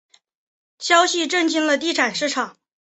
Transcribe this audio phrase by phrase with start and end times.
[0.79, 2.57] 消息震惊了地产市场。